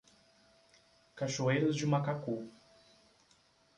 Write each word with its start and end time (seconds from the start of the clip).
Cachoeiras 1.15 1.75
de 1.75 1.85
Macacu 1.85 2.49